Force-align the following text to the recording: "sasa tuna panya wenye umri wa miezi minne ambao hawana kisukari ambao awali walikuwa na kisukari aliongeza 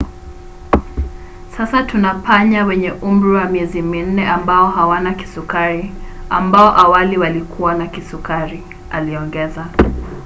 "sasa 1.57 1.83
tuna 1.83 2.13
panya 2.13 2.65
wenye 2.65 2.91
umri 2.91 3.29
wa 3.35 3.45
miezi 3.49 3.81
minne 3.81 4.27
ambao 4.27 4.71
hawana 4.71 5.13
kisukari 5.13 5.93
ambao 6.29 6.77
awali 6.77 7.17
walikuwa 7.17 7.73
na 7.75 7.87
kisukari 7.87 8.63
aliongeza 8.91 9.65